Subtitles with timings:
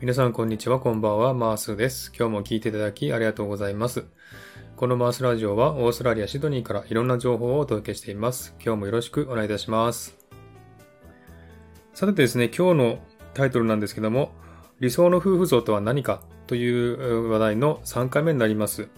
[0.00, 2.10] 皆さんこんにちは、こんばんは、マースです。
[2.18, 4.06] 今日も聞いていただきありがとうございます。
[4.74, 8.54] このマースラジオはオーストラリア・シドニーからいろんな情報をお届けしています。
[8.64, 10.16] 今日もよろしくお願いいたします。
[11.92, 12.98] さてですね、今日の
[13.34, 14.32] タイトルなんですけども、
[14.78, 18.88] 理想の夫婦像とは何かという話題の3回目になります。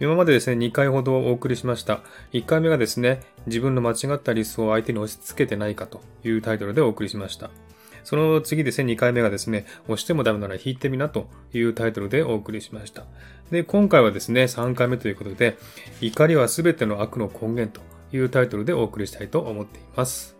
[0.00, 2.00] 今までですね、2回ほどお送りしました。
[2.32, 7.48] 1回目がですね、自分の間違った理想を相手に押し付けてないかというタイトルでお送りしました。
[8.08, 13.04] その次ですね、2回目がですね、押してもダメなら引いてみなというタイトルでお送りしました。
[13.50, 15.58] で、今回はですね、3回目ということで、
[16.00, 20.38] 怒りは全ての悪の根源というタイトルでお送りしたいと思っています。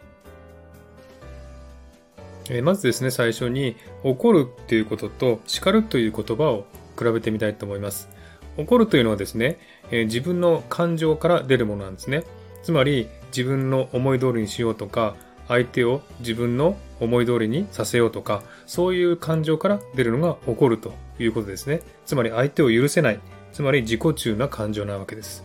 [2.49, 6.65] えまずですね、最初に怒るっていうことと叱るという言葉を
[6.99, 8.09] 比べてみたいと思います。
[8.57, 9.59] 怒るというのはですね、
[9.91, 12.25] え自分の感情から出るものなんですね。
[12.63, 15.17] つまり自分の思い通りにしようとか、
[15.49, 21.81] 相手を自分の思い通りにさせようとか、そういう感情から出るのが怒るということですね。
[22.07, 23.21] つまり相手を許せない、
[23.53, 25.45] つまり自己中な感情なわけです。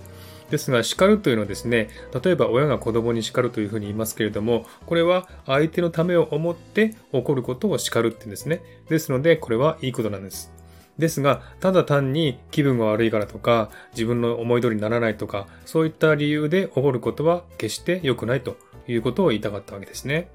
[0.49, 1.89] ですが、叱るというのはですね、
[2.23, 8.61] 例えば親が子供に叱るというふうに言いますけれども、これは相手のためを思って怒ることを叱るって言うんですね。
[8.89, 10.53] ですので、これはいいことなんです。
[10.97, 20.29] ですが、ただ単に気分が悪いからとか、自分の思い通りにならないとか、そういった理由で怒ることは決して良くないということを言いたかったわけですね。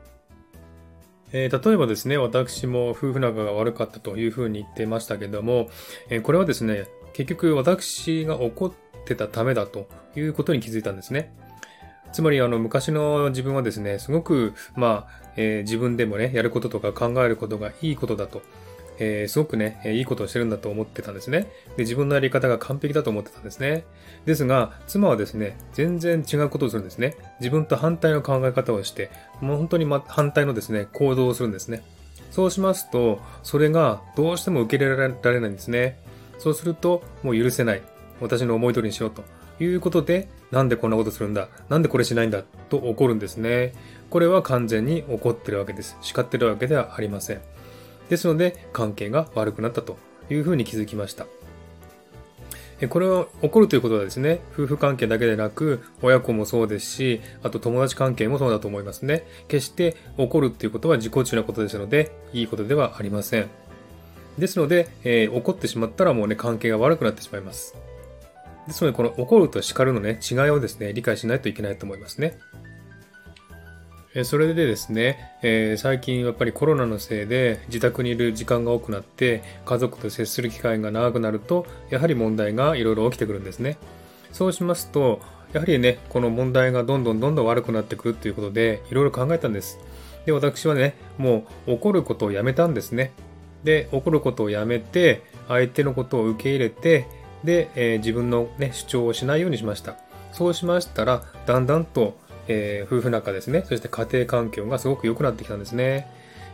[1.33, 5.69] えー、例えばですね、私も夫婦仲が悪かったというふうに言ってましたけども、
[6.09, 8.73] えー、これはですね、結局私が怒っ
[9.05, 11.35] てたためだということに気づいたんですね。
[12.13, 18.43] つまり、あの、昔の自分はですね、すごく、まあ、えー、自分でもね、やることとか考えることがいいことだと
[18.99, 21.51] えー、すごくね、いいことをしてるんだと思ってたんですね。
[21.77, 23.85] で、自分のやり方が完璧だと思ってたんですね。
[24.27, 27.17] ですが、妻はですね、全然違うことをするんですね。
[27.41, 29.11] 自分と反対の考え方をして、
[29.41, 31.83] もう本当に、ま、反対のですね、行動をするんですね。
[32.31, 35.99] そうしますと、それがどうしても受け入れられないんですね。
[36.39, 37.83] そうすると、もう許せない。
[38.21, 39.23] 私の思い通りにしようと
[39.63, 41.49] いうことで、なんでこんなことするんだ？
[41.69, 42.43] なんでこれしないんだ？
[42.69, 43.75] と怒るんですね。
[44.11, 45.97] これは完全に怒ってるわけです。
[46.01, 47.41] 叱ってるわけではありません。
[48.09, 49.99] ですので、関係が悪くなったと
[50.31, 51.27] いうふうに気づきました。
[52.87, 59.27] これは起こるということはですね、夫婦関係だけでなく、親子もそうですし、あと友達関係もそうだと思いますね。
[59.49, 63.49] 決して起こるっていうことは自己中なことですので、いいことではありません。
[64.39, 67.75] ですので、えー、起こってしまったらもうね、関係が悪くなってしまいます。
[68.69, 72.39] ですので、この怒ると叱るのね、違いをですね、理解しないといけないと思いますね。
[74.25, 83.77] それでですね、えー、最近やっぱりコロナのせいで自宅にいる時間が多くなって家族と接する機会が長くなるとやはり問題がいろいろ起きてくるんですね。
[84.33, 85.21] そうしますと
[85.53, 89.79] やはりねこの問題がどんどんどんどん悪くなってくるということでいろいろ考えたんです。
[90.27, 93.13] で私はねもう怒ることをやめたんですね。
[93.65, 97.07] で怒ることをやめて相手のことを受け入れて
[97.45, 99.97] で、えー、自分の、ね、主張をしないようにしました。
[100.33, 102.19] そうしましたらだんだんと
[102.49, 106.11] えー、夫婦仲ですね、そして家庭環境がすごく良くなってきたんですね。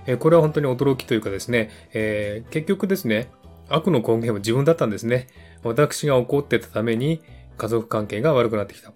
[0.07, 3.31] えー、これは本当に驚きというかですね、えー、結局ですね、
[3.69, 5.29] 悪の根源は自分だったんですね。
[5.63, 7.23] 私が怒ってたために
[7.57, 8.93] 家族関係が悪くなってきた。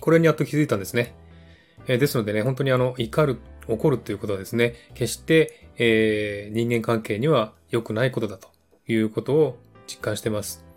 [0.00, 1.14] これにやっと気づいたんですね。
[1.86, 8.48] えー、ですのでね、本当にあの、怒る、怒るということはですね、決して、えー、人間関係には良くないことだと
[8.86, 10.67] いうことを実感してます。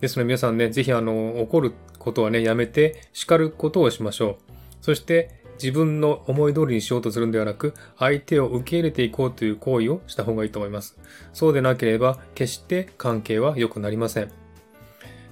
[0.00, 4.36] ですので皆さんね、ぜひあの、怒ることはね、やめて叱ることをしましょう。
[4.80, 10.98] そして自分の思い通りにしようとするんではなく、相手を受け入れていこうという行為をした方がいいと思います。
[11.32, 14.30] そうでなければ、決して関係は良くなりません。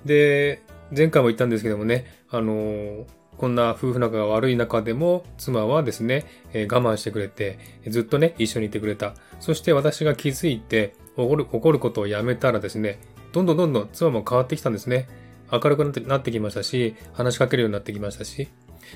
[0.05, 0.63] で、
[0.97, 7.59] 前回も言ったんですけどもね、あのこんな夫婦仲が悪い中でも、妻はですね、えー、我慢してくれて、
[7.89, 9.15] ずっとね、一緒にいてくれた。
[9.41, 12.99] そして私が気づいて、怒る、怒ることをやめたらですね、
[13.35, 15.09] どんどんどんどん妻も変わってきたんですね。
[15.51, 18.49] 明るくなってきましたし、話しかけるようになってきましたし、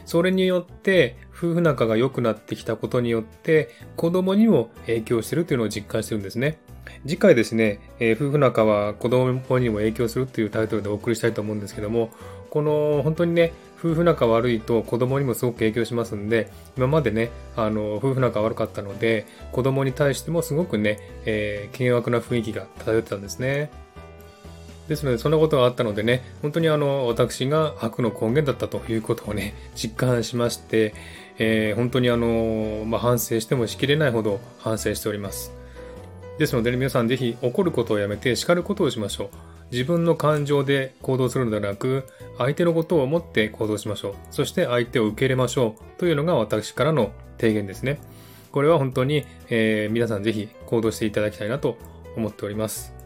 [0.06, 6.58] それによって夫婦仲が良くなってきたことによって子供にも影響してるというのを実感してるんですね。
[7.06, 12.11] 次回ですね、えー、夫婦仲は子供にも影響するというタイトルでお送りしたいと思うんですけども、
[12.50, 23.70] この本当にね、夫婦仲悪いと子供にもすごく影響しますんで、今までね、あの、夫婦仲悪かったので、子供に対してもすごくね、えー、険悪な雰囲気が漂ってたんですね。
[24.88, 30.94] ですので、そんなことがあったのでね、本当にあの、私が悪の根源だったということをね、実感しまして、
[31.38, 35.52] えー、本当にあの、まあ、反省してもしきれないほど反省しております。
[36.38, 39.29] ですので、ね、皆さんぜひ怒ることをやめて叱ることをしましょう。
[39.70, 42.05] 自分の感情で行動するのではなく、
[42.38, 44.14] 相手のことを思って行動しましょう。
[44.31, 46.00] そして相手を受け入れましょう。
[46.00, 48.00] というのが私からの提言ですね。
[48.52, 51.76] これは本当に、えー、皆さんぜひ行動していただきたいなと
[52.17, 52.98] 思っております。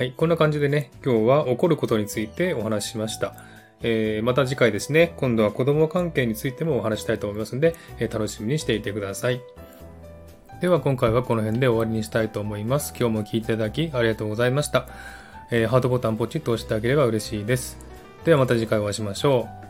[0.00, 0.14] はい。
[0.16, 3.34] こんな感じでね、今日は起こることについてお話ししました。
[3.82, 9.42] えー、また次回ですね、今度は子供関係についてもお話したいと思いますので、えー、楽しみにしていてください。
[10.62, 12.94] では今回はこの辺で終わりにしたいと思います。
[12.98, 14.88] 今日も聴いていただきありがとうございました。
[15.50, 17.76] えー、ハートボタンポチッと押してあげれば嬉しいです。
[18.24, 19.69] ではまた次回お会いしましょう。